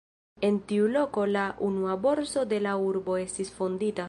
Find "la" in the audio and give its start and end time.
1.35-1.43, 2.69-2.77